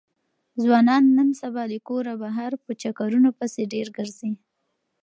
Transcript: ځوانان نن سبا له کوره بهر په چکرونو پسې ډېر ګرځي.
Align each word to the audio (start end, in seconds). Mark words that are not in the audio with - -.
ځوانان 0.63 1.03
نن 1.17 1.29
سبا 1.41 1.63
له 1.71 1.79
کوره 1.87 2.13
بهر 2.23 2.51
په 2.63 2.71
چکرونو 2.81 3.29
پسې 3.39 3.61
ډېر 3.73 3.87
ګرځي. 3.97 4.31